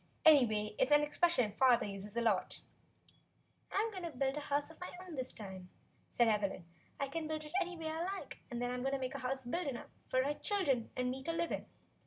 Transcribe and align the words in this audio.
Anyway, 0.25 0.73
it's 0.79 0.91
an 0.91 1.03
expression 1.03 1.51
father 1.59 1.85
uses 1.85 2.17
a 2.17 2.21
lot." 2.21 2.59
"I'm 3.71 3.91
going 3.91 4.01
to 4.01 4.09
build 4.09 4.35
a 4.35 4.39
house 4.39 4.71
of 4.71 4.79
my 4.81 4.89
own 5.05 5.13
this 5.13 5.31
time," 5.31 5.69
said 6.09 6.27
Evelyn. 6.27 6.65
"I 6.99 7.07
can 7.07 7.27
build 7.27 7.45
it 7.45 7.53
any 7.61 7.77
way 7.77 7.89
I 7.91 8.01
like, 8.05 8.39
then. 8.49 8.71
I'm 8.71 8.81
going 8.81 8.93
to 8.93 8.99
make 8.99 9.13
a 9.13 9.19
house 9.19 9.45
big 9.45 9.67
enough 9.67 9.91
for 10.09 10.23
my 10.23 10.33
chil 10.33 10.63
dren 10.63 10.89
and 10.95 11.11
me 11.11 11.21
to 11.21 11.31
Hve 11.33 11.51
in. 11.51 11.65